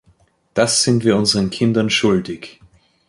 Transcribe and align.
Das 0.55 0.81
sind 0.81 1.03
wir 1.05 1.15
unseren 1.15 1.51
Kindern 1.51 1.91
schuldig. 1.91 2.59